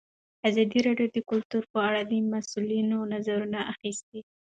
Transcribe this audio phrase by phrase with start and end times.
[0.49, 4.19] ازادي راډیو د کلتور په اړه د مسؤلینو نظرونه اخیستي.